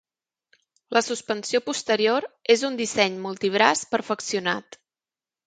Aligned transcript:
La 0.97 1.03
suspensió 1.07 1.61
posterior 1.67 2.25
és 2.55 2.65
un 2.71 2.81
disseny 2.81 3.21
multibraç 3.27 3.85
perfeccionat. 3.95 4.81